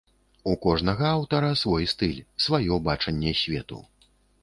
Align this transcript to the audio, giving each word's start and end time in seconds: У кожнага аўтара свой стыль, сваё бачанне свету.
У 0.51 0.55
кожнага 0.63 1.05
аўтара 1.17 1.51
свой 1.65 1.87
стыль, 1.93 2.25
сваё 2.49 2.83
бачанне 2.91 3.39
свету. 3.45 3.83